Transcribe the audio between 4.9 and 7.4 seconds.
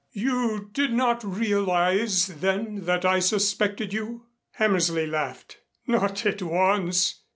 laughed. "Not at once.